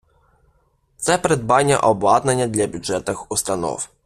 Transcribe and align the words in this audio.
Це 0.97 1.17
придбання 1.17 1.77
обладнання 1.77 2.47
для 2.47 2.67
бюджетних 2.67 3.31
установ. 3.31 3.89